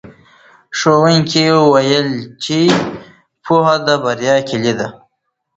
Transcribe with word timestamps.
ښوونکي 0.77 1.45
وویل 1.61 2.09
چې 2.43 2.59
پوهه 3.43 3.75
د 3.85 3.87
بریا 4.03 4.35
کیلي 4.49 4.73
ده. 4.79 4.87